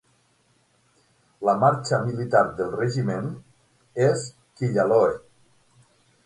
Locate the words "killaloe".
4.63-5.15